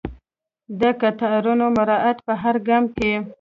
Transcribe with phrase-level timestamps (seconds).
[0.79, 3.11] د قطارونو مراعات په هر ګام کې.